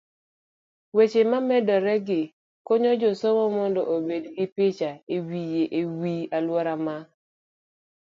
[0.95, 2.21] weche mamedoregi
[2.67, 6.97] konyo jasomo mondo obed gi picha e wiye e wi aluora ma